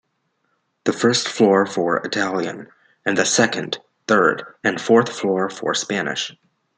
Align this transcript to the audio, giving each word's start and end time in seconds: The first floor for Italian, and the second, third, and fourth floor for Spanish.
The 0.85 0.93
first 0.93 1.27
floor 1.29 1.67
for 1.67 1.97
Italian, 1.97 2.69
and 3.05 3.15
the 3.15 3.23
second, 3.23 3.77
third, 4.07 4.41
and 4.63 4.81
fourth 4.81 5.09
floor 5.15 5.47
for 5.47 5.75
Spanish. 5.75 6.35